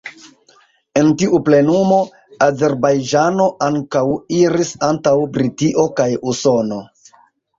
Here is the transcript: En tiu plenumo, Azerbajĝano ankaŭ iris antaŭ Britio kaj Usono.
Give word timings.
En 0.99 1.09
tiu 1.21 1.39
plenumo, 1.49 1.97
Azerbajĝano 2.45 3.45
ankaŭ 3.67 4.03
iris 4.39 4.73
antaŭ 4.89 5.15
Britio 5.37 5.87
kaj 6.01 6.11
Usono. 6.33 6.83